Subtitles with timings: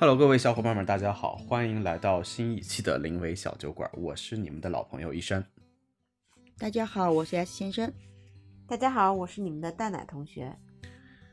[0.00, 5.44] Hello，各位小伙伴们，大家好，欢迎来到新一期的临危小酒馆，我是你们的老朋友一山。
[6.56, 7.92] 大家好，我是 S 先生。
[8.64, 10.56] 大家好，我是你们的蛋奶同学。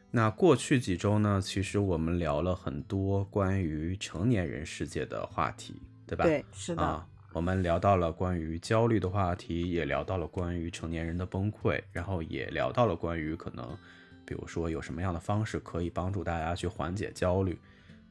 [0.10, 6.26] 那过去几周呢，其实我们聊了很多关于成年人世界的话题，对吧？
[6.26, 6.82] 对，是的。
[6.82, 13.78] 啊，我们聊到了关于焦虑的话题，也聊到了关于成年人的崩溃，然后也聊到了关于可能，
[14.26, 17.56] 比如说有什么样的方式可以帮助大家去缓解焦虑。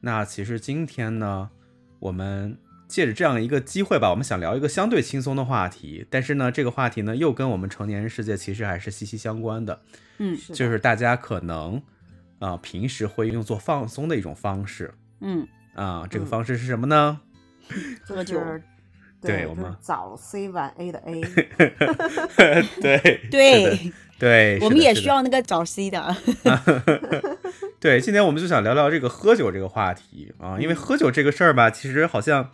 [0.01, 1.49] 那其实今天呢，
[1.99, 9.79] 我们借着这样一个机会吧，我们想聊一个相对轻松的话题，但是呢，这个话题呢又跟我们成年人世界其实还是息息相关的。
[10.19, 11.81] 嗯，是就是大家可能
[12.39, 17.19] 啊、平时会用作放松的一种方式嗯，啊、这个嗯方式是什么呢？
[18.03, 18.61] 喝酒就是
[19.21, 21.21] 对，我们早 C 晚 A 的 A，
[22.79, 26.15] 对对，对，我们也需要那个早 C 的。
[27.85, 32.49] 对，今天我们就想聊聊这个喝酒这个话题啊，因为喝酒这个事儿吧，其实好像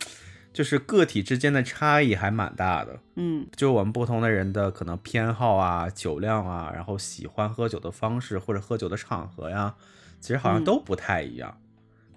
[0.52, 9.74] 就是个体之间的差异还蛮大的，嗯就我们不同的人的可能偏好啊、酒量啊，然后喜欢喝酒的方式或者喝酒的场合呀，
[10.20, 11.58] 其实好像嗯都不太一样。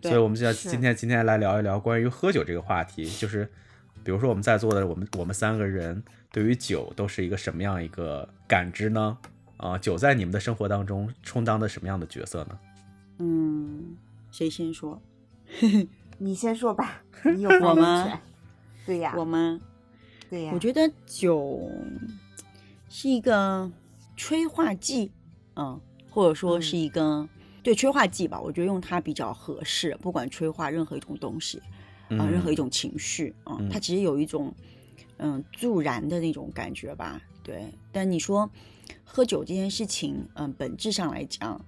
[0.01, 3.48] 对所以我们就要今天今天来聊一聊关于喝酒这个话题，就是
[4.03, 9.17] 比如说我们在座的我们我们三个人对于酒都是一个什么样一个感知呢？
[9.59, 12.59] 啊、酒在你们的生活当中充当的什么样的角色呢？
[13.19, 13.97] 嗯，
[14.31, 15.01] 谁先说？
[16.19, 17.03] 你先说吧，
[17.37, 18.20] 你有发言吗权。
[18.87, 19.59] 对呀，我吗？
[20.31, 21.70] 对呀，我觉得酒
[22.89, 23.70] 是一个
[24.17, 25.11] 催化剂，
[25.57, 27.29] 嗯，或者说是一个、
[27.62, 28.41] 对催化剂吧。
[28.41, 31.61] 我觉得用它比较合适，不管催化任何一种东西
[32.11, 34.53] 啊、任何一种情绪啊、嗯它其实有一种
[35.17, 37.20] 嗯助燃的那种感觉吧。
[37.42, 38.48] 对，但你说
[39.05, 41.61] 喝酒这件事情，嗯，本质上来讲，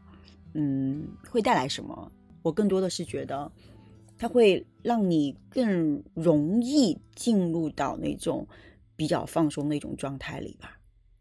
[0.57, 2.11] 嗯，会带来什么？
[2.43, 3.51] 我更多的是觉得，
[4.17, 8.47] 它会让你更容易进入到那种
[8.97, 10.79] 比较放松的一种状态里吧。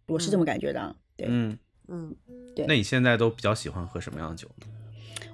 [0.08, 0.96] 我是这么感觉的啊。
[1.18, 1.58] 对，嗯，
[1.88, 2.16] 嗯，
[2.56, 4.68] 对那你现在都比较喜欢喝什么样的酒呢？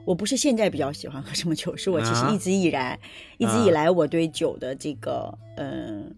[0.04, 3.00] 我不是现在比较喜欢喝什么酒，是我其实啊一直以来，
[3.38, 6.16] 一直以来我对酒的这个，嗯、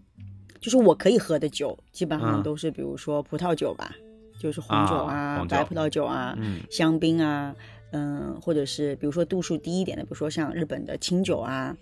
[0.60, 3.94] 就是我可以喝的酒，基本上嗯都是比如说葡萄酒吧，
[4.38, 7.54] 就是红酒啊啊、红酒白葡萄酒啊、嗯香槟啊，
[7.94, 11.76] 嗯、或者是比如说度数低一点的，比如说像日本的清酒啊，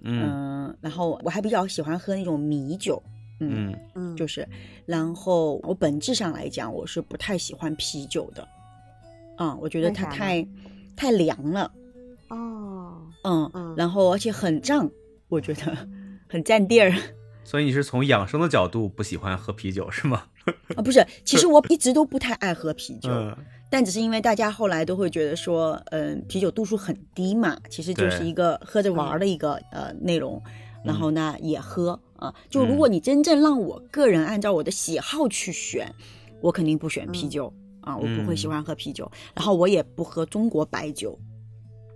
[0.00, 3.02] 嗯嗯、然后我还比较喜欢喝那种米酒，
[3.40, 4.48] 嗯，嗯嗯，就是，
[4.86, 8.48] 然后我本质上来讲，我是不太喜欢啤酒的，
[9.36, 10.46] 啊、我觉得它太
[10.96, 11.70] 太凉了。
[12.28, 14.90] 哦，嗯嗯然后而且很胀，
[15.28, 15.76] 我觉得
[16.28, 16.92] 很占地儿
[17.44, 20.24] 所以你是从养生的角度不喜欢喝啤酒是吗？
[20.76, 20.82] 啊。
[20.82, 23.36] 不是，其实我一直都不太爱喝啤酒，嗯
[23.70, 30.42] 但只是因为大家后来都会觉得说，嗯，啤酒度数很低嘛，其实就是一个喝着玩儿的一个、呃内容，
[30.84, 32.34] 然后呢也喝啊。
[32.48, 35.92] 就如果你真正让我个人按照我的喜好去选，
[36.40, 41.18] 我肯定不选啤酒、啊，我不会喜欢喝啤酒，然后我也不喝中国白酒。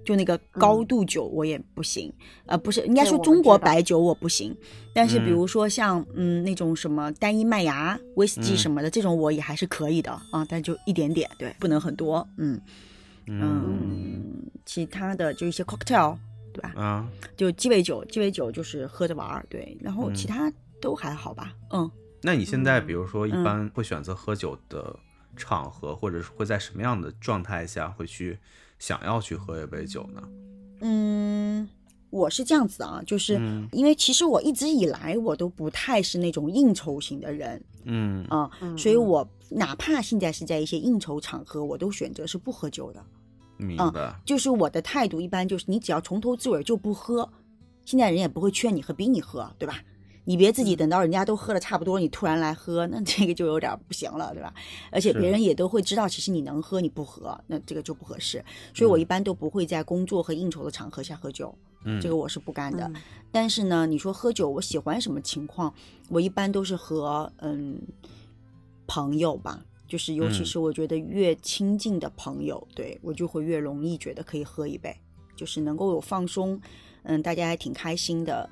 [0.04, 2.12] 就那个高度酒我也不行，
[2.46, 4.56] 呃，不是，应该说中国白酒我不行，
[4.92, 5.32] 但是比嗯。
[5.32, 8.56] 如说像嗯那种什么单一麦芽威士忌嗯。
[8.56, 12.60] 什么的，这种我也还是可以的啊，但就一点点，对，不能很多，嗯
[13.26, 16.16] 嗯，其他的就一些 cocktail，
[16.52, 16.72] 对吧？
[16.74, 21.88] 啊，就鸡尾酒，鸡尾酒就是喝着玩儿，对，然后其嗯他都还好吧，嗯
[22.24, 22.86] 那你现在嗯。
[22.86, 23.44] 比如说一嗯。
[23.44, 24.96] 般会选择喝酒的
[25.36, 28.38] 场合，或者是会在什么样的状态下会去
[28.82, 30.20] 想要去喝一杯酒呢？
[30.80, 31.68] 嗯，
[32.10, 43.00] 我是这样子啊，就是嗯因为其实我一直以来我都不太是那种应酬型的人嗯啊，嗯所以我哪怕现在是在一些应酬场合，我都选择是不喝酒的。
[43.56, 44.20] 明白。
[44.24, 47.30] 就是我的态度一般就是，你只要从头至尾就不喝，
[47.84, 49.80] 现在人也不会劝你喝，逼你喝，对吧？
[50.24, 54.54] 你别自己等到人家都喝的差不多，你突然来喝，那这个就有点不行了，对吧？
[54.90, 58.44] 而且别人也都会知道，其实你能喝，你不喝，那这个就不合适。
[58.74, 61.52] 所以我一般都不会在工作和应酬的场合下喝酒，
[61.84, 62.84] 嗯，这个我是不干的。
[62.86, 62.94] 嗯
[63.34, 65.72] 但是呢，你说喝酒，我喜欢什么情况？
[66.10, 67.80] 我一般都是和嗯
[68.86, 74.94] 朋友吧，就是尤其嗯是我觉得越亲近的朋友，对我就会越容易觉得可以喝一杯，
[75.34, 76.60] 就是能够有放松，
[77.04, 78.50] 嗯，大家还挺开心的，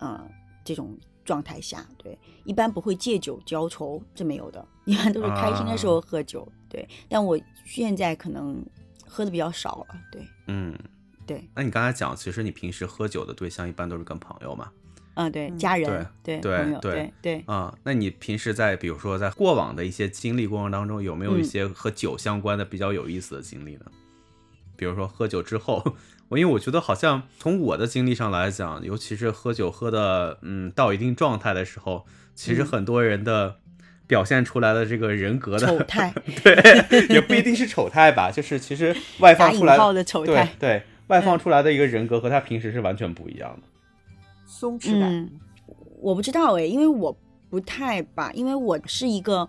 [0.00, 0.18] 嗯，
[0.64, 6.88] 这种状态下，对，一般不会借酒浇愁，这没有的， 一般都是开心的时候喝酒，对。
[7.08, 8.64] 但我现在可能
[9.06, 10.78] 喝的比较少了，对嗯，
[11.26, 14.70] 对，那你刚才讲，其实你平时喝酒的对象一般都是跟朋友嘛？
[15.14, 17.44] 嗯，对，嗯家人，对对朋友，对对对。
[17.46, 23.84] 啊、那你平时在比如说在过往的一些经历过程当中，有没有一嗯些和酒相关的比较有意思的经历呢？
[24.74, 33.56] 比如说喝酒之后，我因为我觉得好像从我的经历上来讲，尤其是喝酒喝的嗯到一定状态的时候，其实很多人的
[34.06, 36.12] 表现出来的这个人格的丑 态，
[36.42, 43.68] 对，也不一定是丑态吧， 就是其实外放出来的丑态，对对，外放出来的一个人格和他平时是完全不一样的，
[44.46, 45.12] 松弛感。
[45.12, 45.30] 嗯，
[46.00, 47.16] 我不知道哎，因为我
[47.48, 49.48] 不太吧，因为我是一个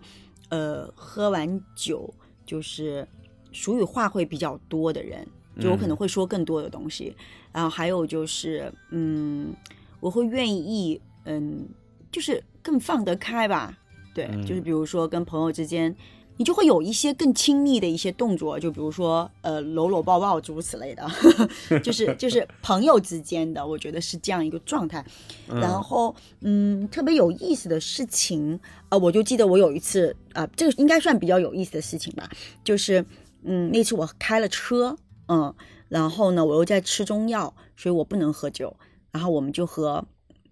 [0.50, 2.14] 呃喝完酒
[2.46, 3.08] 就是
[3.52, 5.26] 俗语话会比较多的人，
[5.60, 7.16] 就我可能会说更多的东西，
[7.52, 9.54] 然后还有就是嗯，
[10.00, 11.68] 我会愿意嗯，
[12.12, 13.78] 就是更放得开吧。
[14.14, 15.96] 对，就是比如说跟朋友之间，
[16.38, 21.08] 你就会有一些更亲密的一些动作，就比如说呃搂搂抱抱诸如此类的，
[21.82, 25.04] 就是就是朋友之间的，我觉得是这样一个状态。
[25.48, 28.60] 然后嗯，特别有意思的事情，
[28.90, 32.30] 呃，我就记得我有一次啊，这个应该算比较有意思的事情吧，
[32.64, 33.04] 就是
[33.44, 34.96] 嗯那次我开了车，
[35.28, 35.54] 嗯，
[35.90, 38.76] 然后呢我又在吃中药，所以我不能喝酒，
[39.12, 40.06] 然后我们就和。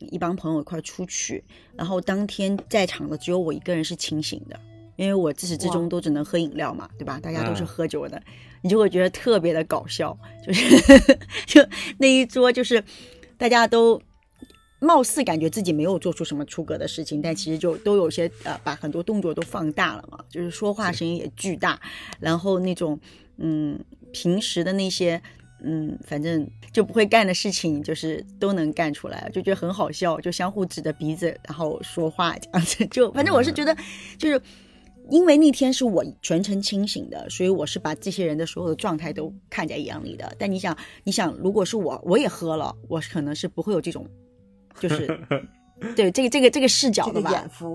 [0.10, 1.44] 一帮朋友一块出去，
[1.76, 4.60] 然后当天在场的只有我一个人是清醒的，
[4.96, 7.20] 因为我自始至终都只能喝饮料嘛，对吧？
[7.22, 8.20] 大家都是喝酒的，
[8.64, 10.66] 你就会觉得特别的搞笑，就是
[11.46, 11.64] 就
[12.00, 12.84] 那一桌就是
[13.38, 14.02] 大家都
[14.80, 21.80] 貌似感觉自己没有做出什么出格的事情，但其实就都有些呃把很多动作都放大了嘛，就是说话声音也巨大，
[22.20, 23.00] 然后那种
[23.38, 23.80] 嗯
[24.12, 25.22] 平时的那些。
[25.64, 32.84] 嗯，反正就不会干的事情，就是都能干出来，就觉得很好笑，就相互指着鼻子，然后说话这样子。
[32.88, 33.78] 就反正我是觉得，
[34.18, 34.42] 就是
[35.12, 40.36] 因为那天是我全程清醒的，所以我是把这些人的所有的状态都看在眼里的。
[40.40, 44.04] 但你想，你想，如果是我，我也喝了，我可能是不会有这种，
[44.80, 45.08] 就是。
[45.96, 47.74] 对这个这个这个视角的吧，眼福，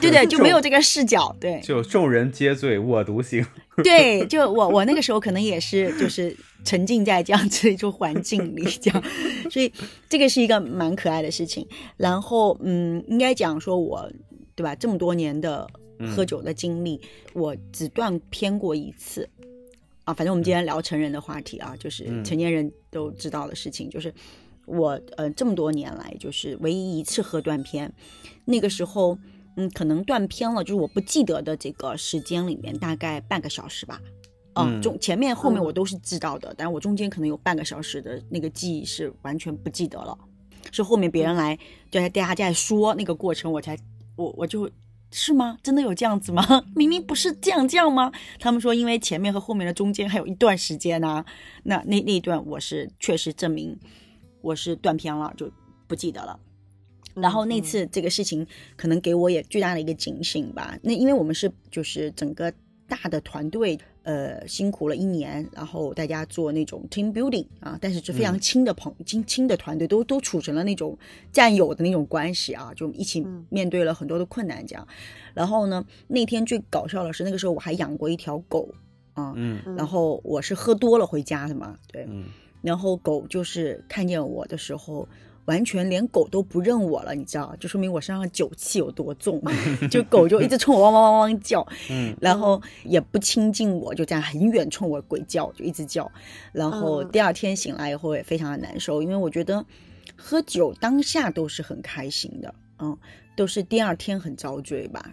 [0.00, 3.44] 对对， 就没有这个视角，对，就众人皆醉我独醒，
[3.82, 9.02] 对，就我我那个时候可能也是就是沉浸在这样子一种环境里，这样，
[9.50, 9.72] 所以
[10.06, 11.66] 这个是一个蛮可爱的事情。
[11.96, 14.06] 然后嗯，应该讲说我
[14.54, 15.66] 对吧，这么多年的
[16.14, 17.00] 喝酒的经历，
[17.32, 19.26] 我只断片过一次
[20.04, 20.12] 啊。
[20.12, 24.12] 反正我们今天聊成人的话题啊，就是成年人都知道的事情，就是。
[24.66, 27.92] 我呃这么多年来就是唯一一次喝断片，
[28.44, 29.18] 那个时候
[29.56, 34.00] 嗯可能断片了，就是我不记得的这个时间里面大概半个小时吧，
[34.54, 40.18] 嗯中前面后面我都是知道的，但我中间可能有半个小时的那个记忆是完全不记得了，
[40.72, 41.56] 是后面别人来
[41.90, 43.78] 就在大家在说那个过程，我才
[44.16, 44.70] 我我就
[45.12, 45.56] 是吗？
[45.62, 46.44] 真的有这样子吗？
[46.74, 48.10] 明明不是这样这样吗？
[48.40, 51.24] 他们说因为前面和后面的中间还有一段时间呢，
[51.62, 53.78] 那那那一段我是确实证明。
[54.46, 55.50] 我是断片了，就
[55.88, 56.38] 不记得了。
[57.14, 58.46] 然后那次这个事情
[58.76, 60.78] 可能给我也巨大的一个警醒吧。
[60.82, 62.52] 那因为我们是就是整个
[62.86, 70.96] 大的团队，呃，辛苦了一年，然后大家做那种 team building 啊，但是是非常亲的朋亲亲的团队，都都处成了那种
[71.32, 74.86] 战友的那种关系啊，就一起面对了很多的困难这样。
[75.34, 78.68] 然后呢，那天最搞笑的是那个时候我还养过一条狗
[79.16, 82.26] 啊，嗯，然后我是喝多了回家的嘛，对，嗯。
[82.62, 85.08] 然后狗就是看见我的时候，
[85.44, 89.40] 完全连狗都不认我了，你知道，就说明我身上的酒气有多重，
[89.88, 96.10] 就狗就一直冲我汪汪汪汪叫，嗯，然后也不亲近我，就这样很远冲我鬼叫，就一直叫。
[96.52, 99.64] 然后第二天醒来以后也非常的难受，因为我觉得
[100.16, 102.98] 喝酒当下都是很开心的，嗯，
[103.36, 105.08] 都是第二天很遭罪吧，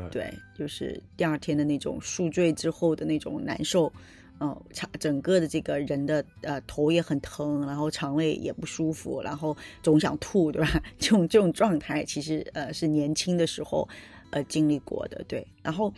[0.00, 3.92] 对对，就是第二天的那种宿醉之后的那种难受。
[4.38, 10.68] 嗯，肠整个的这个人的呃头也很疼，然后肠胃也不舒服，然后总想吐，对吧？
[11.00, 13.88] 这种这种状态其实呃是年轻的时候
[14.28, 15.42] 呃经历过的，对。
[15.62, 15.90] 然后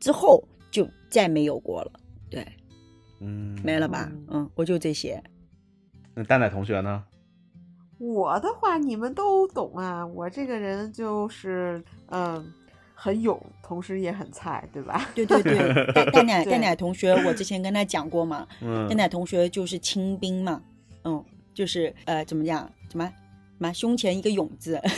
[0.00, 1.92] 之后就再没有过了，
[2.30, 2.46] 对，
[3.20, 4.10] 嗯，没了吧？
[4.28, 5.22] 嗯，我就这些。
[6.14, 7.04] 那蛋奶同学呢？
[7.98, 12.50] 我的话你们都懂啊，我这个人就是嗯。
[13.04, 15.10] 很勇，同时也很菜，对吧？
[15.12, 18.46] 对 对对，蛋奶 蛋奶同学，我之前跟他讲过嘛，
[18.88, 20.62] 蛋奶同学就是清兵嘛，
[21.02, 22.70] 嗯，就是呃，怎么讲？
[22.92, 23.04] 什么？
[23.04, 23.12] 什
[23.58, 23.72] 么？
[23.72, 24.80] 胸前一个勇字。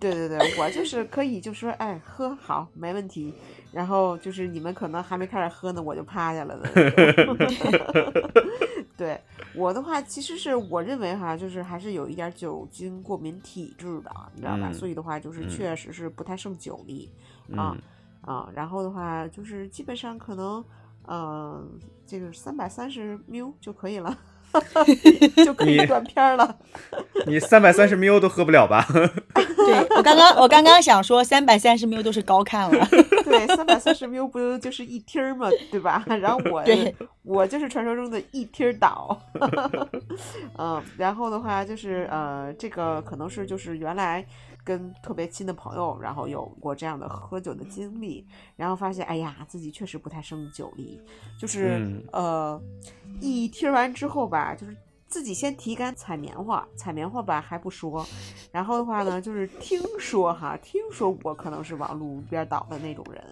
[0.00, 3.34] 对对对，我就是可以，就说哎，喝好，没问题。
[3.72, 6.70] 然后就是你们可能还没开始喝呢，我就趴下了的。
[8.96, 9.20] 对
[9.56, 14.72] 我的话，其实是我认为哈，就是还是有一点酒精过敏体质的，你知道吧？
[14.72, 17.10] 所以的话，就是确实是不太胜酒力
[17.56, 17.76] 啊
[18.22, 18.48] 啊。
[18.54, 20.64] 然后的话，就是基本上可能，
[21.06, 24.16] 嗯，这个三百三十 ml 就可以了，
[25.44, 26.58] 就可以断片了。
[27.26, 28.84] 你三百三十 ml 都喝不了吧？
[29.66, 32.86] 对我刚刚我刚刚想说三百三十 ml 都是高看了，
[33.24, 36.04] 对，三百三十 ml 不就是一听儿嘛，对吧？
[36.06, 39.18] 然后我对我就是传说中的一听儿倒，
[40.58, 44.24] 嗯，然后的话就是呃，这个可能是就是原来
[44.62, 51.00] 跟特别亲的朋友，然后有过这样的喝酒的经历，然后发现哎呀，自己确实不太胜酒力，
[51.40, 52.62] 就是、嗯呃，
[53.20, 54.76] 一听完之后吧，就是。
[55.14, 58.04] 自己先提杆采棉花，采棉花吧还不说，
[58.50, 63.22] 然后的话呢，就是听说哈，听说我可能是往路边倒的那种人，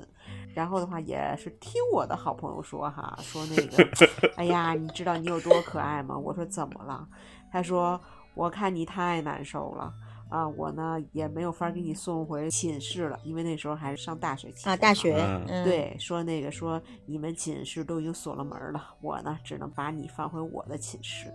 [0.55, 3.85] 然后的话也是听我的好朋友说哈，说那个，
[4.39, 6.17] 哎呀，你知道你有多可爱吗？
[6.17, 7.05] 我说怎么了？
[7.51, 8.01] 他说
[8.35, 9.93] 我看你太难受了
[10.31, 15.17] 啊，我呢也没有法给你送回寝室了，因为那时候还是上大学期啊，大学
[15.65, 21.27] 对，说那个说你们寝室都已经锁了门了，我呢只能把你放回我的寝室。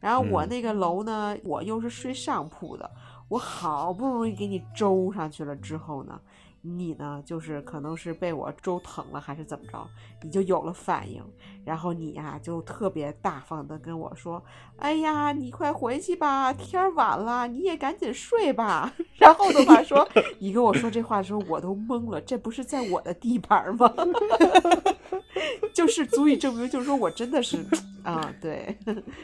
[0.00, 2.90] 然后我嗯那个楼呢，我又是睡上铺的，
[3.28, 6.20] 我好不容易给你周上去了之后呢，
[6.62, 9.86] 你呢就是可能是被我周疼了还是怎么着，
[10.22, 11.22] 你就有了反应，
[11.64, 14.42] 然后你呀、就特别大方的跟我说
[14.78, 18.92] ：“哎呀，你快回去吧，天儿晚了，你也赶紧睡吧。
[19.18, 20.06] ”然后的话说，
[20.38, 23.92] 你跟我说这话的时候，我都懵了，这不是在我的地盘吗？
[25.74, 27.58] 就是足以证明，就是说我真的是
[28.06, 28.76] 啊，对，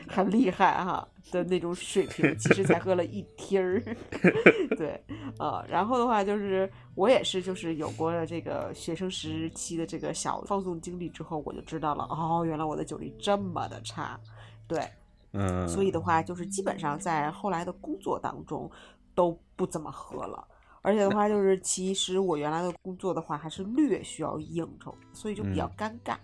[0.07, 3.83] 很厉害哈的那种水平，其实才喝了一听儿，
[4.77, 5.03] 对，
[5.39, 14.21] 呃，然后的话就是我也是就是有过了这个学生时期的这个小放纵经历之后，我就知道了，哦，原来我的酒力这么的差，
[14.67, 14.87] 对，
[15.33, 16.03] 嗯，所以的。
[16.03, 18.69] 话，就是基本上在后来的工作当中
[19.15, 20.45] 都不怎么喝了。
[20.83, 25.73] 而且的话，就是其实我原来的工作的话，还是略需要应酬，所以就比较嗯。
[25.79, 26.17] 尴尬，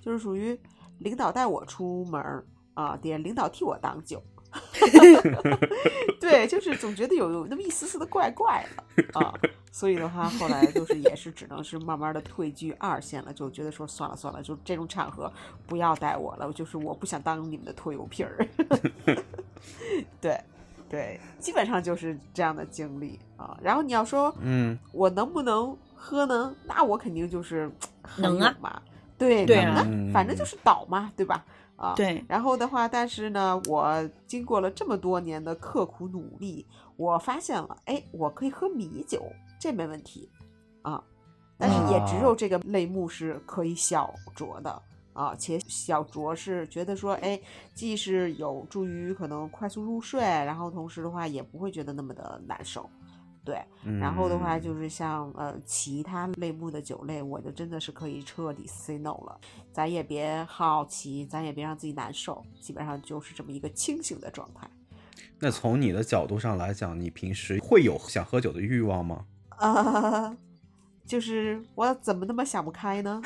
[0.00, 0.56] 就是属于
[0.98, 4.22] 领导带我出门儿啊，得领导替我挡酒。
[6.20, 9.34] 对，就是总觉得有有那么一丝丝的怪怪的啊，
[9.72, 15.32] 所以的话，后来就是也是只能是慢慢的退居二线了，就觉得说算了算了，就这种场合
[15.66, 18.46] 不要带我了，就是我不想当你们的拖油瓶儿。
[20.20, 20.40] 对，
[20.88, 23.58] 对，基本上就是这样的经历啊。
[23.60, 26.54] 然后你要说嗯我能不能喝呢？
[26.64, 27.68] 那我肯定就是
[28.18, 28.80] 能啊有嘛，
[29.18, 31.44] 对对啊反正就是倒嘛，对吧？
[31.76, 36.64] 啊，对，然后的话，但是呢，我经过了这么多年的刻苦努力，
[36.96, 39.24] 我发现了，哎，我可以喝米酒，
[39.58, 40.30] 这没问题
[40.82, 41.02] 啊。
[41.58, 47.40] 但是也只有这个类目是可以小酌的啊，且小酌是觉得说，哎，
[47.74, 52.88] 既是有助于可能快速入睡，然后同时的话也不会觉得那么的难受，
[53.44, 53.58] 对。
[53.84, 59.38] 嗯，然后的话就是像呃其他类目的酒类，我就真的是可以彻底 say no 了，
[59.72, 64.68] 咱也别好奇，咱也别让自己难受，基本上就是这么一个清醒的状态。
[65.38, 69.26] 那从你的角度上来讲，你平时会有想喝酒的欲望吗？
[69.58, 70.34] 呃，
[71.04, 73.20] 就是我怎么那么想不开呢？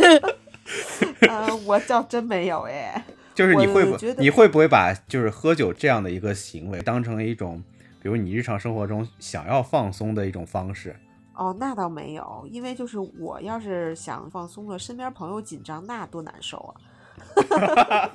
[1.28, 3.02] 呃，我倒真没有哎。
[3.34, 7.62] 就是你会不你会不会把就是喝酒这样的一个行为当成一种，
[8.00, 10.96] 比如你日常生活中想要放松的一种方式？
[11.34, 16.74] 哦，那倒没有，因为就是我要是想放松了，身边朋友紧张，那多难受啊。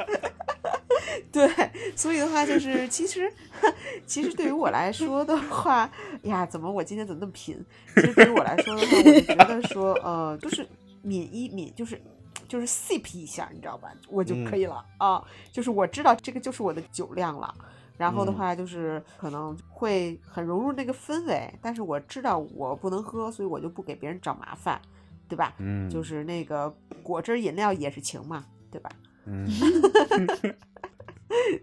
[1.31, 1.49] 对，
[1.95, 3.31] 所以的话就是，其实
[4.05, 5.89] 其实对于我来说的话，
[6.23, 7.63] 呀，怎么我今天怎么那么贫？
[7.95, 10.67] 其实对于我来说的话，我就觉得说，呃，就是
[11.01, 12.01] 抿一抿，就是
[12.47, 15.23] 就是 sip 一下，你知道吧，我就可以了、啊。
[15.51, 17.53] 就是我知道这个就是我的酒量了。
[17.97, 24.79] 然后的嗯话就是可能会很融入那个氛围，但是我知道我不能喝，所以我就不给别人找麻烦，
[25.27, 25.53] 对吧？
[25.59, 28.89] 嗯，就是那个果汁饮料也是情嘛，对吧？
[29.25, 29.47] 嗯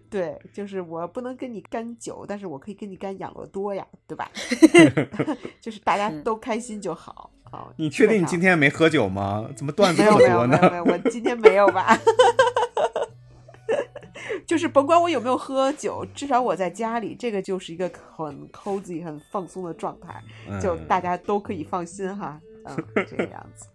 [0.09, 4.29] 对，就是我不能跟你干酒，但是我可以跟你干养乐多呀，对吧？
[5.61, 7.73] 就是大家都开心就好好。
[7.77, 9.47] 你确定你今天没喝酒吗？
[9.55, 10.69] 怎么段子没有没有这么多呢？
[10.69, 11.97] 没有没有，我今天没有吧？
[14.45, 20.21] 就是甭管我有没有喝酒，至少我在家里，这个就是一个很 cozy、很放松的状态，
[20.61, 23.67] 就嗯大家都可以放心哈，嗯，这个样子。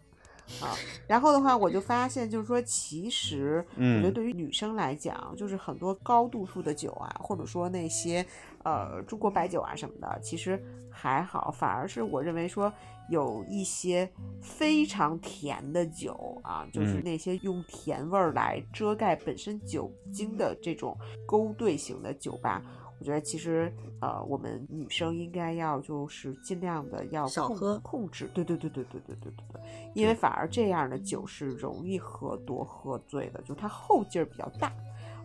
[0.61, 0.75] 啊，
[1.07, 8.25] 然后的话，我就发现，就是说，其实我觉得嗯对于女生来讲，就是很多高度数的酒啊，或者说那些
[8.65, 12.73] 呃中国白酒啊什么的，其实还好，反而是我认为说
[13.09, 14.11] 有一些
[14.43, 22.63] 非常甜的酒啊，就是嗯那些用甜味儿来遮盖本身酒精的这种勾兑型的酒吧。
[22.99, 29.61] 我觉得其实，呃，我们女生应该要就是尽量的要控少喝控制，对对对对对对对对对，
[29.95, 34.73] 因为反而这样的酒是容易喝多喝醉的，就是它后劲儿比较大，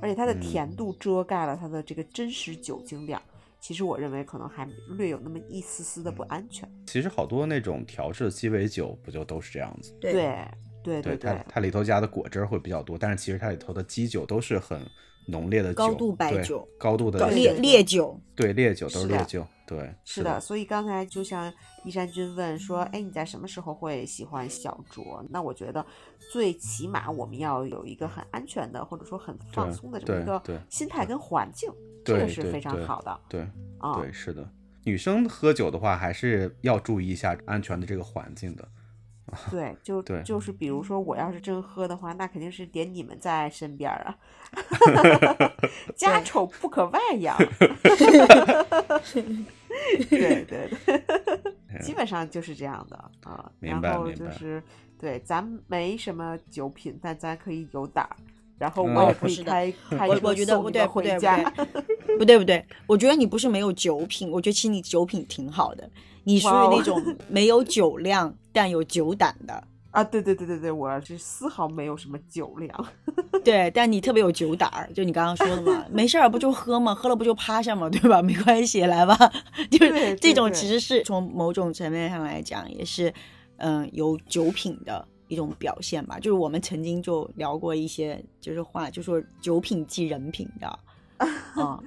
[0.02, 3.22] 而且它的嗯甜度遮盖了它的这个真实酒精量。
[3.60, 6.70] 其实我认为可能还略有那么一丝丝的不安全。
[6.86, 9.94] 其实好多那种调制的鸡尾酒不就都是这样子？
[10.02, 10.12] 对
[10.84, 14.82] 对对对，它对，它里头加的果汁儿会比较多，但是其实它里头的基酒都是很
[15.28, 20.40] 浓烈的酒，高度白酒高度的烈烈酒，对烈酒都是烈酒，对，是的。
[20.40, 21.52] 所以刚才就像
[21.86, 25.26] 一山君问说，哎，你在什么时候会喜欢小酌？
[25.30, 25.86] 那我觉得
[26.32, 31.72] 最起码我们要有一个很安全的，或者说很放松的这么一个心态跟环境，
[32.04, 34.00] 这个是非常好的对啊。
[34.00, 34.48] 对，是的。
[34.86, 38.68] 女生喝酒的话，还是要注意一下安全的这个环境的。
[39.50, 44.16] 对，就对就是比如说，我要是真喝的话，那肯定是点你们在身边儿啊，
[45.96, 47.38] 家丑不可外扬。
[50.10, 51.02] 对对对，
[51.82, 53.52] 基本上就是这样的啊。
[53.60, 54.62] 明然后白明白就是，
[55.00, 58.16] 对，咱没什么酒品，但咱可以有胆儿。
[58.60, 61.38] 然后嗯我也哦可以开开车我我觉得送你们不对不对不回家。
[61.50, 65.90] 对，不对 不对，我觉得你不是没有酒品，我觉得其实你酒品挺好的，
[66.24, 72.88] 你属于那种没有酒量但有酒胆的，啊，对对对对对，我是丝毫没有什么酒量。
[73.44, 78.22] 对，但你特别有酒胆儿，就你刚刚说的嘛，没事儿不就喝嘛，喝了不就趴下嘛，对吧？
[78.22, 79.16] 没关系，来吧，
[79.70, 83.14] 就是这种其实是从某种层面上来讲，也是
[83.58, 86.18] 嗯、有酒品的一种表现吧。
[86.18, 90.68] 就是我们曾经就聊过一些，就是话，就说酒品即人品的，
[91.62, 91.80] 啊、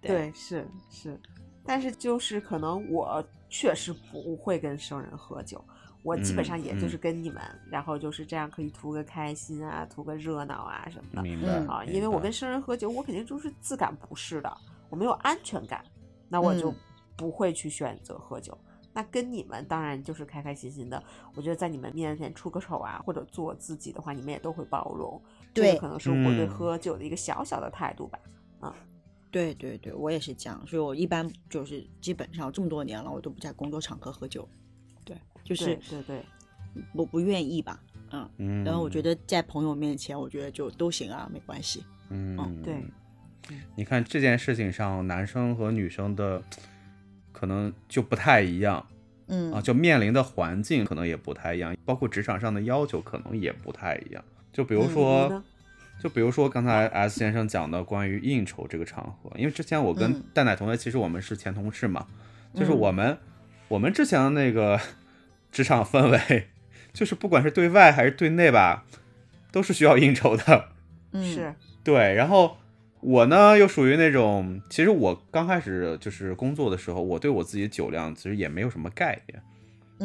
[0.00, 1.20] 对对，是是，
[1.64, 5.64] 但是就是可能我确实不会跟生人喝酒，
[6.02, 11.84] 我基本嗯上也就是嗯跟你们，然后就是这样可以图个开心啊，图个热闹啊什么的明白嗯啊。
[11.84, 14.56] 因为我跟生人喝酒，我肯定就是自感不适的，
[14.90, 15.82] 我没有安全感，
[16.28, 16.76] 那我就嗯
[17.16, 18.56] 不会去选择喝酒。
[18.92, 21.02] 那跟你们当然就是开开心心的，
[21.34, 25.22] 我觉得在你们面前出个丑啊，或者做自己的话，你们也都会包容。
[25.54, 28.18] 这个对可能是我对嗯喝酒的一个小小的态度吧。
[29.30, 34.48] 对对对，我也是这样，所以我一般就是基本上这么多年了，我都不在工作场合喝酒，
[35.04, 36.24] 对，就是对对。
[36.94, 38.30] 我不愿意吧，嗯。
[38.36, 41.82] 嗯，然后我觉得在朋友面前，我觉得就都行啊，没关系。
[42.10, 42.84] 嗯，对。
[43.74, 46.40] 你看这件事情上，男生和女生的
[47.32, 48.86] 可能就不太一样
[49.26, 54.22] 嗯啊，就面临的环境可能也不太一样，包括职场上的要求可能也不太一样。
[54.52, 55.44] 就比如嗯说，
[56.00, 62.06] 就比如说刚才 S 先生讲的关于应酬这个场合，因为之前我跟嗯蛋奶同学其实我们是前同事嘛，
[62.54, 63.18] 就是嗯我们、
[63.68, 64.80] 我们之前的那个
[65.50, 66.48] 职场氛围，
[66.92, 68.84] 就是不管是对外还是对内吧，
[69.50, 70.68] 都是需要应酬的。
[71.12, 72.58] 嗯是对，然后
[73.00, 79.42] 我呢又属于那种，其实我刚开始就是工作的时候，我对我自己酒量其实也没有什么概念。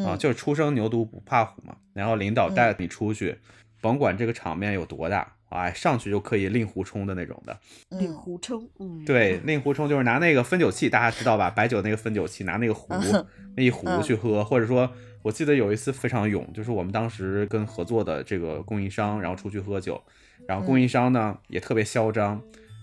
[0.06, 1.76] 啊，嗯就是初生牛犊不怕虎嘛。
[1.92, 3.38] 然后领导带你出去，
[3.80, 7.58] 甭管这个场面有多大，哎，上去就可以令狐冲的那种的。
[7.90, 11.48] 令嗯狐冲，嗯，对，令狐冲就是拿那个分酒器，大家知道吧？
[11.50, 14.90] 白酒那个分酒器，拿那个壶嗯那一壶嗯去喝，或者说，
[15.22, 20.00] 我记得有一次非常勇，就是我们当时跟合作的这个供应商，然后出去喝酒，
[20.46, 22.40] 然后供应商呢、也特别嚣张，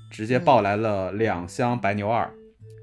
[0.10, 2.30] 直接抱来了两箱白牛二，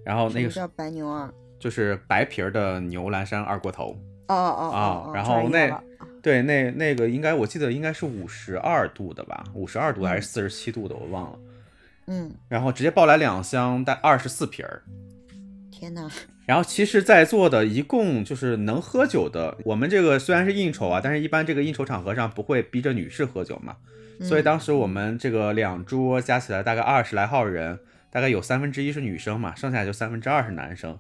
[0.05, 1.33] 然后那个是叫白牛二？
[1.59, 3.97] 就是白皮儿的牛栏山二锅头。
[4.29, 5.83] 哦哦啊哦，然后那
[6.23, 11.39] 对，那那个应该我记得应该是五十二度的吧，五十二度还是嗯四十七度的，我忘了。
[12.07, 14.83] 嗯，然后直接抱来两箱，带二十四瓶儿。
[15.71, 16.11] 天哪，
[16.47, 23.77] 然后其实，在座的一共就是能喝酒的，我们这个虽然是应酬啊，但是一般这个应酬场合上不会逼着女士喝酒嘛，
[24.23, 27.79] 所以嗯当时我们这个两桌加起来大概二十来号人，
[28.11, 30.99] 大概有三分之一是女生嘛，剩下就三分之二是男生。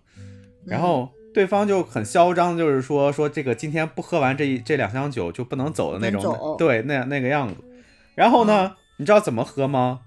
[0.66, 7.56] 然后对方就很嚣张，就是说说这个今天不喝完这一这两箱酒就不能走的那种对，那那个样子。
[8.14, 10.00] 然后呢，你知道怎么喝吗？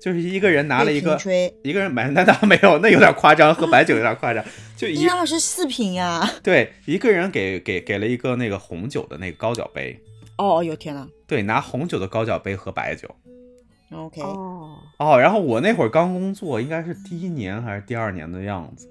[0.00, 1.16] 就是一个人拿了一个
[1.62, 4.44] 一个人买，那倒没有，那有点夸张，喝白酒有点夸张，
[4.76, 6.28] 就 一一二十四瓶呀！
[6.42, 9.96] 对一个人给给给了一个那个红酒的那个高脚杯，
[10.38, 13.08] 哦哦哟天呐对，拿红酒的高脚杯喝白酒。
[13.92, 18.88] ，OK，哦，哦，然后我那会儿刚工作，应该是第一年还是第二年的样子，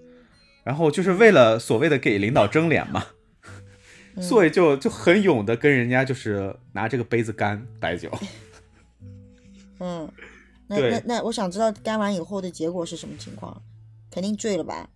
[0.64, 3.06] 然后就是为了所谓的给领导争脸嘛，
[4.16, 8.12] 嗯所以就就很勇的跟人家就是拿这个杯子干白酒。
[9.80, 10.12] 嗯，
[10.68, 13.62] 那那那我想知道干完以后的结果是什么情况？
[14.12, 14.90] 肯定醉了吧？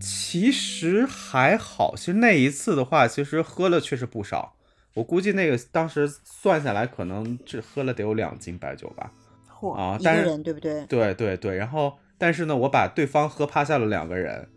[0.00, 4.54] 其实还好，其实那一次的话，其实喝了确实不少，
[4.94, 9.12] 我估计那个当时算下来可能只喝了得有两斤白酒吧。
[9.60, 10.86] 嚯，啊，一个但是人对不对？
[10.86, 14.48] 对对对，然后但是呢，我把对方喝趴下了两个人，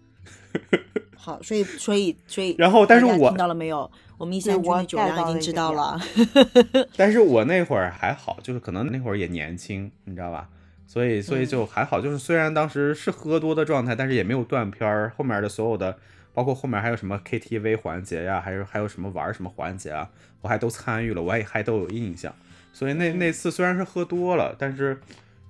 [1.16, 3.90] 好，所以所以所以，然后但是我听到了没有？
[4.18, 6.00] 我们一三军我的酒量已经知道了。
[6.96, 10.50] 但是我那会儿还好，就是可能那会儿也年轻，你知道吧？
[10.86, 15.12] 所以所以就还好，就是虽然当时是喝多的状态，但是也没有断片儿。
[15.18, 15.98] 后面的所有的，
[16.34, 20.10] 包括后面还有什么 KTV 环节呀，还有还有什么玩什么环节啊，
[20.42, 22.34] 我还都参与了，我也还都有印象。
[22.72, 25.00] 所以那那次虽然是喝多了，但是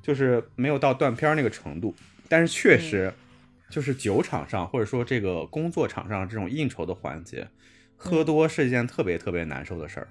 [0.01, 1.93] 就是没有到断片儿那个程度。
[2.29, 3.13] 但是确实，
[3.73, 7.47] 就是酒场上或者说这个工作场上这种应酬的环节，
[7.97, 10.07] 喝多是一件特别特别难受的事儿。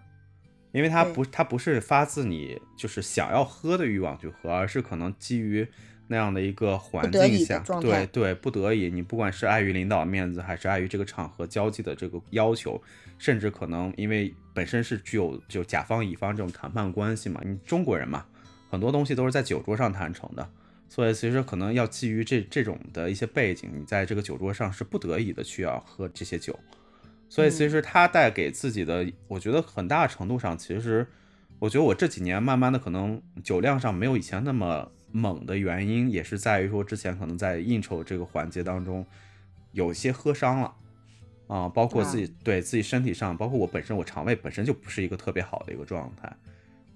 [0.73, 5.65] 因为它不，它不是发自你就是想要喝的欲望去喝，而是可能基于
[6.09, 12.83] 那样的一个环境下，对对，不得已，你不管是碍于领导面子，还是碍于这个场合交际的这个要求，
[13.17, 18.27] 甚至可能因为本身是具有就甲方乙方这种谈判关系嘛，你中国人嘛，
[18.69, 20.51] 很多东西都是在酒桌上谈成的，
[20.93, 26.55] 所以其实可能要基于这这种的一些背景，你在这个酒桌上是不得已的去要喝这些酒。
[27.31, 31.07] 所以其实他带给自己的，我觉得很大程度上，其实
[31.59, 39.07] 我觉得我这几年慢慢的可能酒量上没有以前那么猛的原因，也是在于说之前可能在应酬这个环节当中
[39.71, 40.75] 有些喝伤了。
[41.47, 46.31] 啊，包括自己对自己身体上，包括我本身我肠胃本身就不是一个特别好的一个状态，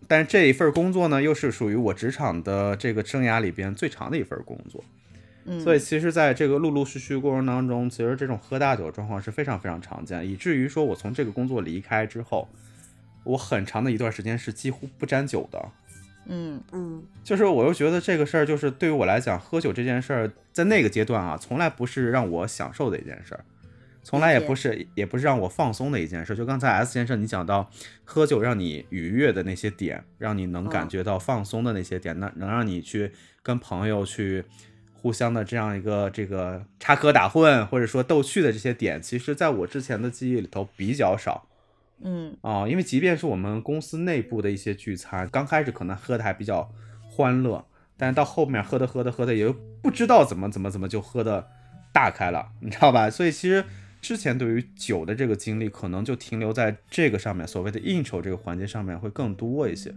[0.09, 4.85] 但是这一份工作呢，又是属于我职场的这个生涯里边最长的一份工作。
[5.49, 12.49] 嗯所以其实，在这个陆陆续续过程当中，其实这种喝大酒的状况是非常非常常见，以至于说我从这个工作离开之后，
[13.23, 15.69] 我很长的一段时间是几乎不沾酒的。
[16.29, 23.45] 嗯嗯，就是我又觉得这个事儿，就是对于我来讲，喝酒这件事儿，在那个阶段啊，从来不是让我享受的一件事儿，
[24.07, 26.37] 从来也不是，也不是让我放松的一件事。
[26.37, 27.69] 就刚才 S 先生你讲到
[28.05, 33.11] 喝酒让你愉悦的那些点，让你能感觉到放松的那些点，那能让你去
[33.43, 34.45] 跟朋友去。
[34.99, 41.47] 互相的这样一个这个插科打诨或者说逗趣的这些点，其实在我之前的记忆里头比较少。
[42.03, 46.69] 嗯啊，因为即便是我们公司内部的一些聚餐，刚开始可能喝的还比较
[47.09, 47.65] 欢乐，
[47.97, 49.49] 但是到后面喝的喝的喝的，也
[49.81, 51.47] 不知道怎么怎么怎么就喝的
[51.93, 53.09] 大开了，你知道吧？
[53.09, 53.65] 所以其实
[54.07, 59.93] 之前对于酒的这个经历，可能就停留在这个上面，所谓的应酬这个环节上面会更多一些。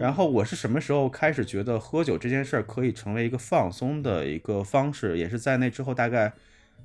[0.00, 5.16] 然后我是什么时候开始觉得喝酒这件事儿可以成为一个放松的一个方式？
[5.16, 6.32] 也是在那之后大概，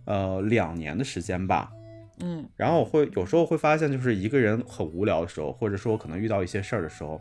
[0.06, 1.72] 呃两年的时间吧。
[2.20, 7.20] 嗯，然后我会有时候会发现，就是一个人很无聊的时候，或者说可能遇到一些事儿的时候，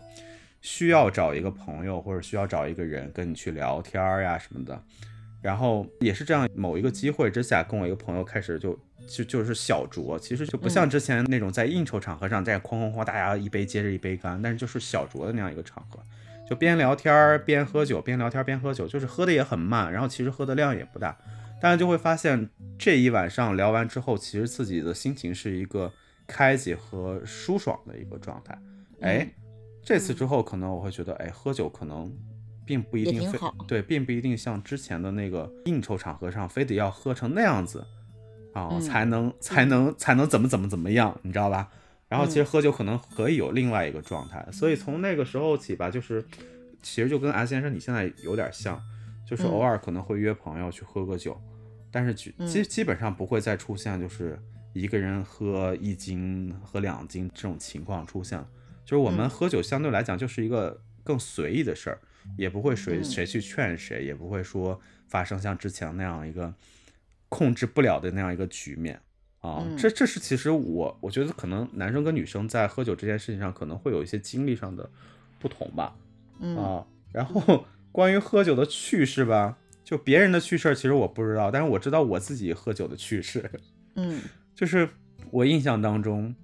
[0.60, 4.82] 需要找一个朋友或者需要找一个人跟你去聊天呀什么的。
[5.42, 8.78] 然后也是这样，某一个机会之下，跟我一个朋友开始就。
[9.08, 15.98] 就就是小酌，其实就不像之前那种在应酬场合上在哐哐哐大家一杯接着一杯干，但是就是小酌的那样一个场合，
[16.48, 21.18] 就边聊天边喝酒，边聊天边喝酒，就是喝的也很慢，然后其实喝的量也不大，
[21.60, 25.92] 但是就会发现这一晚上聊完之后，其实自己的心情是一个
[26.28, 28.56] 开解和舒爽的一个状态。
[29.00, 29.28] 哎，
[29.82, 32.08] 这次之后可能我会觉得，哎，喝酒可能
[32.64, 37.84] 并不一定非对，并不一定像之前的那个应酬场合上非得要喝成那样子。
[38.54, 41.70] 啊，才能才能才能怎么怎么怎么样，你知道吧？
[42.06, 46.22] 然后其实喝酒可能可以有另外一个状态，所以从那个时候起吧，就是
[46.82, 48.78] 其实就跟 S 先生你现在有点像，
[49.26, 51.34] 就是偶尔可能会约朋友去喝个酒，
[51.90, 54.38] 但是基基基本上不会再出现就是
[54.74, 58.38] 一个人喝一斤喝两斤这种情况出现，
[58.84, 61.98] 就是我们喝酒相对来讲就是一个更随意的事儿，
[62.36, 66.54] 也不会谁谁去劝谁，也不会说发生像之前那样一个。
[67.34, 69.00] 控制不了的那样一个局面
[69.40, 74.90] 啊，这这是其实我我觉得可能男生跟女生在喝酒这件事情上可能会有一些经历上的
[75.38, 75.96] 不同吧，
[76.58, 83.50] 啊，然后关于喝酒的趣事吧，就别人的趣事其实我不知道，但是我知道我自己喝酒的趣事，
[83.94, 84.20] 嗯，
[84.54, 84.86] 就是
[85.30, 86.34] 我印象当中，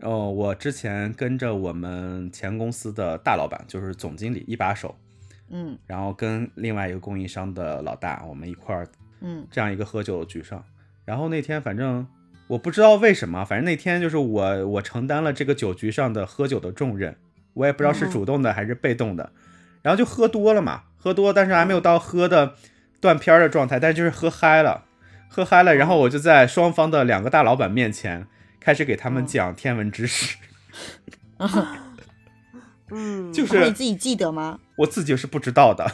[0.00, 4.94] 哦，我之前跟着我们前公司的大老板，就是总经理一把手，
[5.50, 8.86] 嗯，然后跟另外一个供应商的老大，我们一块儿。
[9.20, 10.64] 嗯，这样一个喝酒的局上，
[11.04, 12.06] 然后那天反正
[12.46, 17.16] 我不知道为什么，反正那天就是我我承担了这个酒局上的喝酒的重任，
[17.54, 19.32] 我也不知道是主动的还是被动的，
[19.82, 22.54] 然后就喝多了嘛，喝多，但是还没有到喝的
[23.00, 24.84] 断片的状态，但就是喝嗨了，
[25.28, 28.24] 喝嗨了，然后我就在双方的两个大老板面前
[28.60, 30.36] 开始给他们讲天文知识，
[31.38, 31.48] 嗯，
[33.32, 34.58] 就是你自己记得吗？
[34.76, 35.90] 我自己是不知道的，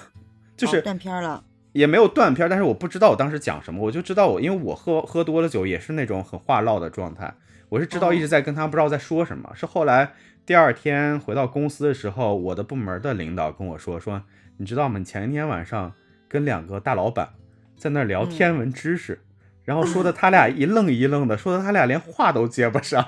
[0.57, 1.45] 就是断片了。
[1.73, 7.35] 也没有断片，但是我不知道我当时讲什么，我就知道我，因为我喝喝多了酒也是那种很话唠的状态，
[7.69, 10.13] 我是知道一直在跟他不知道在说什么，是后来
[10.47, 14.23] 第二天回到公司的时候，我的部门的领导跟我说说，
[14.59, 15.01] 你知道吗？
[15.01, 15.93] 你前一天晚上
[16.29, 17.31] 跟两个大老板
[17.77, 19.21] 在那聊天文知识，
[19.65, 23.05] 然后说的 他俩一愣一愣的，说的他俩连话都接不上，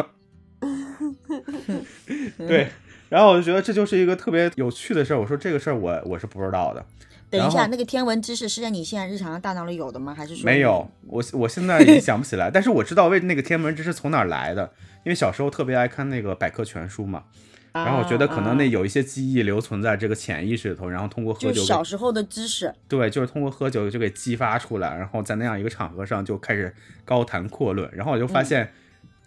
[2.36, 2.70] 对，
[3.08, 6.84] 然后我就觉得这就是一个特别有趣的事儿，我说这个事儿我我是不知道的。
[7.28, 10.14] 等一下，那个天文知识是在你现在日常的大脑里有的吗？
[10.14, 14.72] 还是说没有，我我现在已经想不起来，但是我知道为那个天文知识从哪儿来的，
[15.04, 17.24] 因为小时候特别爱看那个百科全书嘛，
[17.72, 26.72] 然后我觉得可能那啊有一些记忆留存在这个潜意识里头，然后通过喝酒给小时候的知识，对，就是通过喝酒就给激发出来，然后在那样一个场合上就开始
[27.04, 28.72] 高谈阔论，然后我就发现，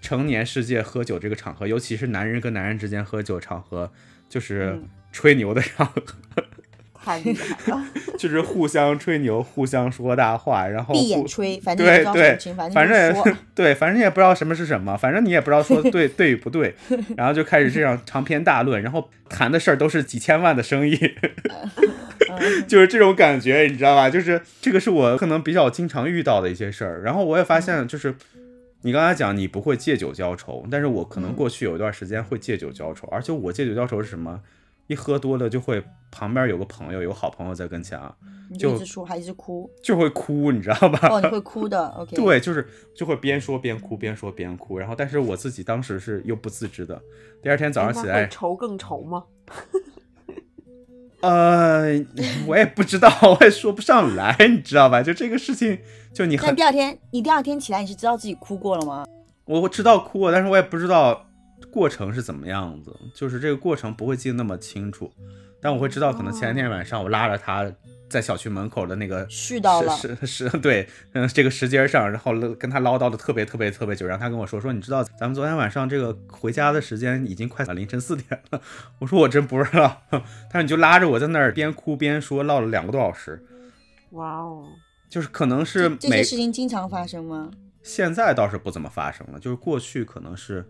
[0.02, 3.92] 成年世界喝酒这个场合，尤其是男人跟男人之间喝酒场合，
[4.28, 6.02] 就是嗯吹牛的场合，
[6.94, 7.86] 太厉害了。
[8.18, 13.36] 就是互相吹牛，互相说大话，然后闭眼吹，反正也不知道对对反反正也正。
[13.56, 16.76] 对，反正也不知道什么是什么，反正你也不知道说 对对与不对，
[17.16, 20.96] 然后就开始这样长篇大论，然后谈的事儿都是几千万的生意，
[22.30, 24.10] 嗯就是这种感觉，你知道吧？
[24.10, 27.02] 就是这个是我可能比较经常遇到的一些事儿。
[27.02, 28.14] 然后我也发现，就是
[28.82, 34.42] 你刚才讲你不会借酒浇愁，但是我可能嗯过去有一段时间会借酒浇愁，而且我借酒浇愁是什么？
[34.88, 38.16] 一喝多了就会旁边有个朋友，有好朋友在跟前啊，
[38.50, 39.70] 你就就一直说，还一直哭。
[39.84, 41.10] 就会哭，你知道吧？
[41.14, 41.88] 哦，你会 哭的。
[41.90, 42.16] OK。
[42.16, 44.80] 对，就是就会边说边哭，边说边哭。
[44.80, 47.00] 然后，但是我自己当时是又不自知的。
[47.44, 49.26] 第二天早上起来，愁更愁吗？
[51.22, 52.00] 呃，
[52.48, 55.04] 我也不知道，我也说不上来，你知道吧？
[55.04, 55.78] 就这个事情，
[56.14, 59.06] 就你但很第二天，你第二天起来，你是知道自己哭过了吗？
[59.46, 61.26] 我知道哭过，但是我也不知道
[61.72, 65.12] 过程是怎么样子，就是这个过程不会记得那么清楚，
[65.62, 67.70] 但我会知道，可能前一天晚上我拉着他
[68.10, 69.96] 在小区门口的那个絮叨了。
[69.96, 78.62] 是是是，对，嗯，这个石阶上，然后跟他唠叨的特别特别特别久，然后他跟我说说，你知道咱们昨天晚上这个回家的时间已经快凌晨四点了，
[79.00, 83.46] 我说我真不知道， 他说你就拉着我在那儿边哭边说，唠了两个多小时，
[84.12, 84.66] 哇哦，
[85.10, 87.52] 就是可能是每这些事情经常发生吗？
[87.82, 90.66] 现在倒是不怎么发生了，就是过去可能是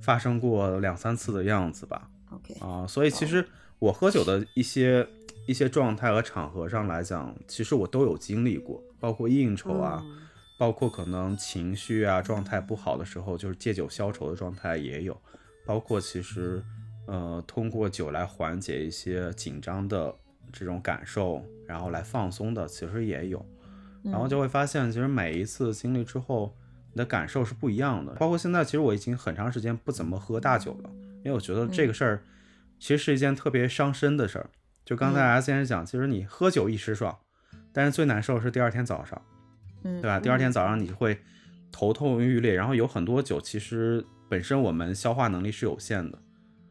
[0.00, 2.08] 发生过两三次的样子吧。
[2.30, 3.46] OK，啊，所以其实
[3.78, 5.06] 我喝酒的一些
[5.46, 10.20] 一些状态和场合上来讲，其实我都有经历过，包括应酬啊，嗯
[10.56, 15.20] 包括可能情绪啊状态不好的时候，就是借酒消愁的状态也有，
[15.66, 16.62] 包括其实
[17.06, 20.14] 呃通过酒来缓解一些紧张的
[20.52, 23.44] 这种感受，然后来放松的，其实也有。
[24.04, 26.54] 然后就会发现，其实每一次经历之后，
[26.92, 28.12] 你的感受是不一样的。
[28.14, 30.90] 包括现在，其实我已经很长时间不怎么喝大酒了，
[31.24, 32.22] 因为我觉得这个事儿
[32.78, 34.50] 其实是一件特别伤身的事儿。
[34.84, 37.16] 就刚才 S 先生讲，其实你喝酒一时爽，
[37.72, 39.20] 但是最难受是第二天早上，
[39.82, 40.20] 嗯，对吧？
[40.20, 41.18] 第二天早上你会
[41.72, 46.18] 头痛欲裂，然后有很多酒其实本身我们消化能力是有限的。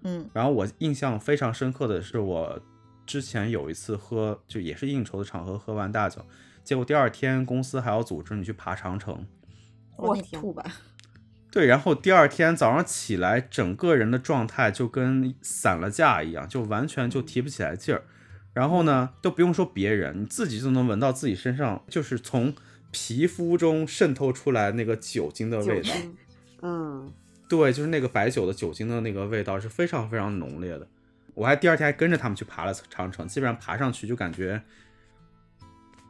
[0.05, 2.61] 嗯然后我印象非常深刻的是，我
[3.05, 6.25] 之前有一次喝，就也是应酬的场合，喝完大酒，
[6.63, 9.25] 结果第二天公司还要组织你去爬长城。
[9.97, 10.63] 我吐吧。
[11.53, 18.01] 对，然后第二天早上起来，整个人的状态就跟散了架一样，就完全就提不起来劲儿。
[18.53, 22.55] 然后呢，都不用说别人，你自己就能闻到自己身上，就是从
[22.89, 25.89] 皮肤中渗透出来那个酒精的味道。
[26.63, 27.13] 嗯，
[27.47, 30.87] 对，就是那个白酒的酒精的那个味道是非常非常浓烈的。
[31.35, 34.59] 我还第二天还跟着他们去爬了长城，基本上爬上去就感觉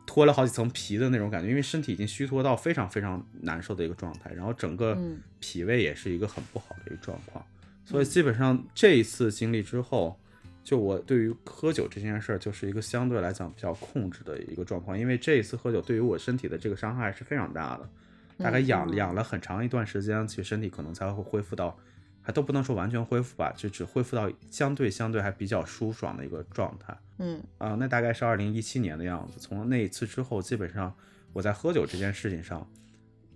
[0.05, 5.19] 脱了好几层皮的那种感觉，因为身体已经虚脱到非常非常难受的一个状态，然后整个嗯。
[5.45, 7.45] 脾胃也是一个很不好的一个状况。
[7.83, 10.17] 所以基本上这一次经历之后，
[10.63, 17.89] 就我对于喝酒这件事儿，就是一个相对来讲比较控制的一个状况，因为这一次喝酒对于我身体的这个伤害是非常大的，
[18.37, 18.95] 大概养嗯。
[18.95, 21.77] 养了很长一段时间，其实身体可能才会恢复到，
[22.23, 26.97] 还都不能说完全恢复吧，就只恢复到相对相对还比较舒爽的一个状态。
[27.19, 29.39] 嗯啊、那大概是二零一七年的样子。
[29.39, 30.91] 从那一次之后，基本上
[31.33, 32.67] 我在喝酒这件事情上，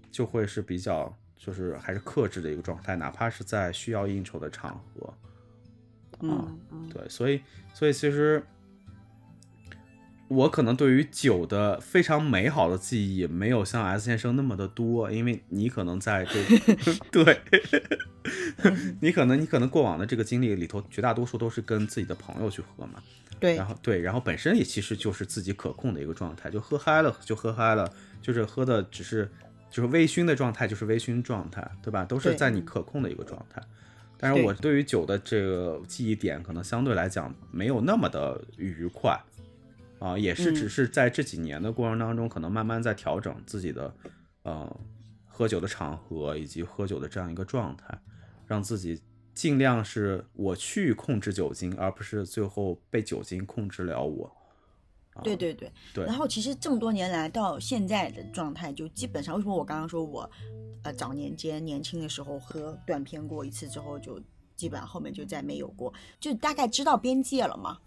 [0.10, 5.14] 就会是比较就是还是克制的一个状态，哪怕是在需要应酬的场合。
[6.22, 7.42] 嗯嗯，对，所以
[7.74, 8.44] 所以其实
[10.28, 16.44] 我可能对于酒的非常美好的记忆没有像 S 先生那么的多，因为你可能在这
[17.12, 17.40] 对，
[19.00, 23.02] 你可能你可能过往的这个经历里头，绝大多数都是跟自己的朋友去喝嘛。
[23.40, 27.88] 对然，后对，然后本身也其实就是自己可控的一个状态，就喝嗨了就喝嗨了，
[28.22, 29.32] 就是喝的只是
[29.70, 32.04] 就是微醺的状态，就是微醺状态，对吧？
[32.04, 33.62] 都是在你可控的一个状态。
[34.18, 39.16] 但是我对于酒的这个记忆点，可能相对来讲没有那么的愉快
[40.00, 43.94] 啊，也是只嗯是在这几年的过程当中，可能慢慢在调整自己的
[44.44, 44.80] 呃
[45.26, 48.00] 喝酒的场合以及喝酒的这样一个状态，
[48.46, 49.02] 让自己
[49.34, 54.26] 尽量是我去控制酒精，而不是最后被酒精控制了我。
[55.14, 55.72] 啊对对对。
[55.94, 60.30] 对然后其实这么多年来到现在的状态，就基本上为什么我刚刚说我
[60.84, 64.22] 呃早年间年轻的时候喝断片过一次之后，就
[64.56, 67.80] 基本上后面就再没有过，就大概知道边界了嘛。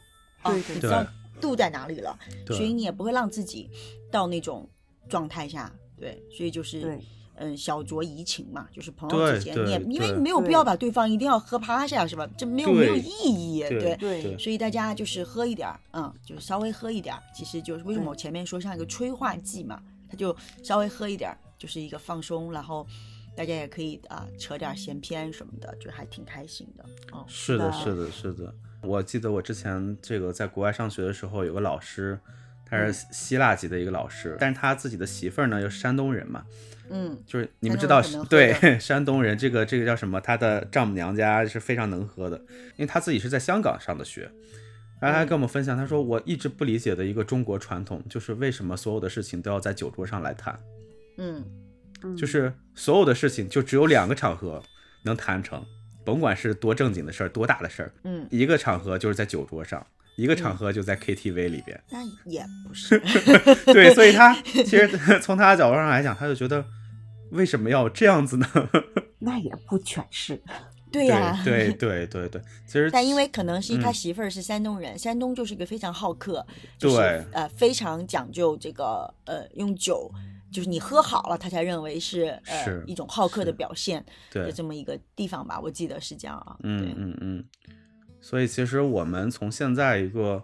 [0.42, 1.06] 啊对对你知道
[1.40, 3.70] 度在哪里了，所以你也不会让自己
[4.10, 4.68] 到那种
[5.08, 7.00] 状态下，对，所以就是。
[7.42, 12.28] 嗯，小酌怡情嘛，就是朋友之间，你也因为你没有必要把对方一定要喝趴下，是吧？
[12.36, 22.86] 这没有没有意义，对对对所以大家就是喝一点儿，嗯，就是稍微喝一点儿，其实就是为什么嗯我前面说像一个催化剂嘛，他就稍微喝一点儿，就是一个放松，然后
[23.34, 26.84] 大家也可以啊、扯点闲篇什么的，就还挺开心的。
[27.10, 28.54] 哦，是的，是是的，是的。
[28.82, 32.18] 我记得我之前这个在国外上学的时候，有个老师，
[32.64, 36.44] 他是希腊籍的一个老师，但是他自己的媳妇儿呢又是山东人嘛，
[36.88, 40.20] 嗯，就是你们知道对山东人这个这个叫什么？
[40.20, 42.36] 他的丈母娘家是非常能喝的，
[42.76, 44.30] 因为他自己是在香港上的学。
[45.00, 50.60] 然后他跟我们分享，他说我一直不理解的一个中国传统，就是为什么所有的事情都要在酒桌上来谈，
[51.16, 51.42] 嗯，
[52.02, 54.62] 嗯就是所有的事情就只有两个场合
[55.04, 55.64] 能谈成，
[56.10, 61.80] 甭管是多正经的事儿，多大的事儿，嗯，一个场合就是在酒桌上，一个场合就在 KTV 里边。
[61.90, 62.98] 那也不是，
[63.72, 64.88] 对，所以他其实
[65.22, 66.64] 从他的角度上来讲，他就觉得
[67.30, 68.46] 为什么要这样子呢？
[69.20, 70.42] 那也不全是。
[70.92, 76.44] 对呀、对对对对，其实 但因为可能是他嗯媳妇儿是山东人，山东就是一个非常好客，
[76.76, 80.10] 就是对呃非常讲究这个呃用酒，
[80.50, 86.56] 就是你喝好了，他才认为是呃是一种好客的表现的对，这么一个地方吧，我记得是这样啊。
[86.62, 87.44] 嗯嗯嗯，
[88.20, 90.42] 所以其实我们从现在一个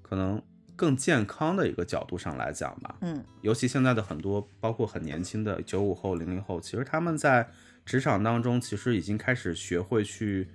[0.00, 0.40] 可能
[0.76, 7.48] 更健康的一个角度上来讲吧，嗯尤其现在的很多，包括很年轻的九五后、零零后，其实他们在
[7.84, 10.46] 职场当中，其实已经开始学会去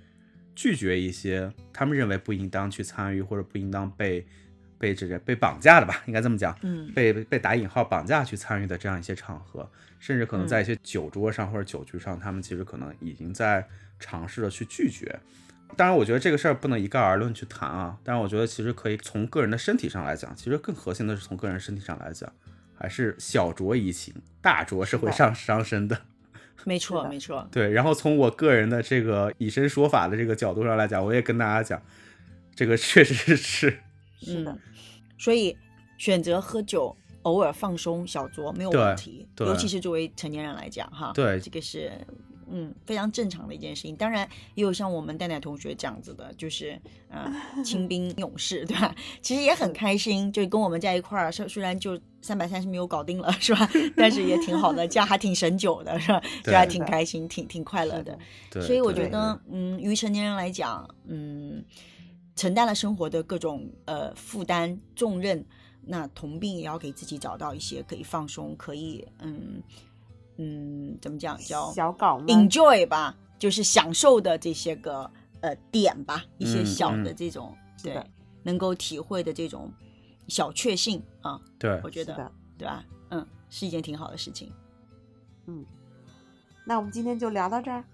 [0.54, 4.26] 拒绝一些他们认为不应当去参与或者不应当被
[4.84, 9.66] 被这个被绑架的吧，应该这么讲，嗯被被打引号绑架去参与的这样一些场合，
[9.98, 13.66] 甚至可能在一些酒桌上或者酒局上，他们其实可能已经在
[13.98, 15.18] 尝试着去拒绝。
[15.74, 17.96] 当然，我觉得这个事儿不能一概而论去谈啊。
[18.04, 22.30] 但是我觉得其实可以从个人的身体上来讲，其实更核心的是从个人身体上来讲，
[22.78, 25.98] 还是小酌怡情，大酌是会是的上伤身的。
[26.64, 31.82] 没错没错，对，然后从我个人的这个以身说法的这个角度上来讲，我也跟大家讲，
[32.54, 33.78] 这个确实是
[34.24, 34.58] 是的嗯，
[35.18, 35.56] 所以
[35.98, 36.96] 选择喝酒。
[37.24, 41.90] 偶尔放松小酌没有问题，对尤其是作为成年人来讲，哈，对这个是
[42.50, 43.96] 嗯非常正常的一件事情。
[43.96, 47.32] 当然，也有像我们蛋蛋同学这样子的，就是呃
[47.64, 48.94] 清兵 勇士，对吧？
[49.22, 53.66] 其实也很开心，就跟我们在一块儿，虽虽然就三百三十没有搞定了，是吧？
[53.96, 56.22] 但是也挺好的，这样还挺省酒的，是吧？
[56.44, 58.18] 就还挺开心，挺挺快乐的。
[58.50, 58.60] 对。
[58.62, 61.64] 所以我觉得，嗯，于成年人来讲，嗯，
[62.36, 65.44] 承担了生活的各种呃负担重任，
[65.82, 69.62] 那同病也要给自己找到一些可以放松，可以嗯
[70.36, 77.16] 嗯怎么讲叫小搞 enjoy 吧，就是享受的这些个呃点吧，一些嗯小的嗯。
[77.16, 78.02] 这种、对
[78.42, 79.72] 能够体会的这种
[80.28, 81.80] 小确幸啊，对。
[81.84, 82.14] 我觉得
[82.58, 82.84] 对吧？
[83.10, 84.52] 嗯，是一件挺好的事情。
[85.46, 85.64] 嗯。
[86.66, 87.84] 那我们今天就聊到这儿。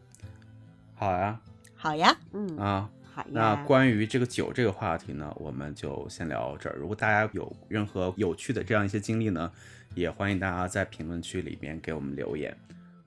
[0.94, 1.40] 好呀。
[1.74, 2.90] 好呀，嗯，啊。
[3.22, 3.56] 好呀。
[3.56, 6.76] 那关于这个酒这个话题呢，我们就先聊到这儿。
[6.76, 9.50] 如果大家有任何有趣的这样一些经历呢，
[9.94, 12.56] 也欢迎大家在评论区里面给我们留言。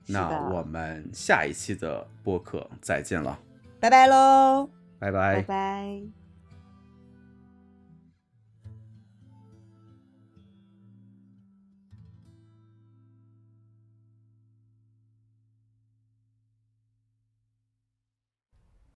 [0.06, 3.38] 那我们下一期的播客再见了，
[3.80, 4.68] 拜拜喽。
[4.98, 6.23] 拜拜拜。